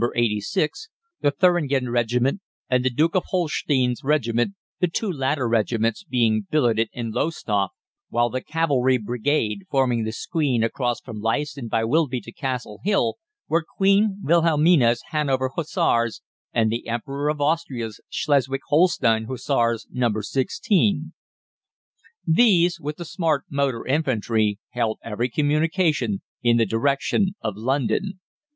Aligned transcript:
86, 0.15 0.89
the 1.19 1.29
Thuringen 1.31 1.91
Regiment, 1.93 2.41
and 2.67 2.83
the 2.83 2.89
Duke 2.89 3.13
of 3.13 3.25
Holstein's 3.27 4.03
Regiment, 4.03 4.55
the 4.79 4.87
two 4.87 5.11
latter 5.11 5.47
regiments 5.47 6.03
being 6.03 6.47
billeted 6.49 6.89
in 6.91 7.11
Lowestoft, 7.11 7.75
while 8.09 8.27
the 8.31 8.41
cavalry 8.41 8.97
brigade 8.97 9.67
forming 9.69 10.03
the 10.03 10.11
screen 10.11 10.63
across 10.63 10.99
from 11.01 11.21
Leiston 11.21 11.67
by 11.67 11.83
Wilby 11.83 12.19
to 12.21 12.31
Castle 12.31 12.79
Hill 12.83 13.17
were 13.47 13.63
Queen 13.63 14.17
Wilhelmina's 14.23 15.03
Hanover 15.11 15.51
Hussars 15.55 16.23
and 16.51 16.71
the 16.71 16.87
Emperor 16.87 17.29
of 17.29 17.39
Austria's 17.39 18.01
Schleswig 18.09 18.61
Holstein 18.69 19.25
Hussars 19.25 19.85
No. 19.91 20.09
16. 20.19 21.13
These, 22.25 22.79
with 22.81 22.95
the 22.97 23.05
smart 23.05 23.43
motor 23.51 23.85
infantry, 23.85 24.57
held 24.71 24.97
every 25.03 25.29
communication 25.29 26.23
in 26.41 26.57
the 26.57 26.65
direction 26.65 27.35
of 27.43 27.55
London. 27.55 28.19